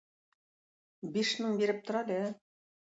[1.19, 2.21] Биш мең биреп тор әле.